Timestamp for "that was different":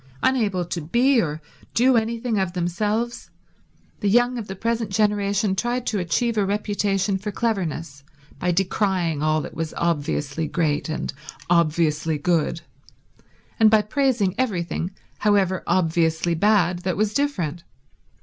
16.79-17.63